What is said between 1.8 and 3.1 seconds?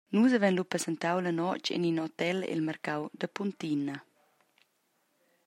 in hotel el marcau